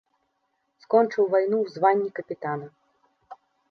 [0.85, 2.67] Скончыў вайну ў званні капітана.